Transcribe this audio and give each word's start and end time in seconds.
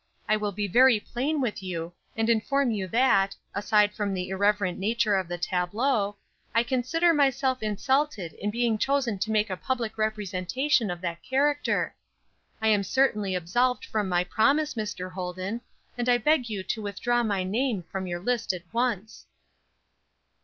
I 0.27 0.35
will 0.35 0.51
be 0.51 0.65
very 0.67 0.99
plain 0.99 1.41
with 1.41 1.61
you, 1.61 1.93
and 2.17 2.27
inform 2.27 2.71
you 2.71 2.87
that, 2.87 3.35
aside 3.53 3.93
from 3.93 4.15
the 4.15 4.29
irreverent 4.29 4.79
nature 4.79 5.15
of 5.15 5.27
the 5.27 5.37
tableau, 5.37 6.17
I 6.55 6.63
consider 6.63 7.13
myself 7.13 7.61
insulted 7.61 8.33
in 8.33 8.49
being 8.49 8.79
chosen 8.79 9.19
to 9.19 9.29
make 9.29 9.51
a 9.51 9.55
public 9.55 9.99
representation 9.99 10.89
of 10.89 11.01
that 11.01 11.21
character. 11.21 11.93
I 12.63 12.69
am 12.69 12.81
certainly 12.81 13.35
absolved 13.35 13.85
from 13.85 14.09
my 14.09 14.23
promise, 14.23 14.73
Mr. 14.73 15.11
Holden; 15.11 15.61
and 15.95 16.09
I 16.09 16.17
beg 16.17 16.49
you 16.49 16.63
to 16.63 16.81
withdraw 16.81 17.21
my 17.21 17.43
name 17.43 17.83
from 17.91 18.07
your 18.07 18.21
list 18.21 18.53
at 18.53 18.63
once." 18.73 19.27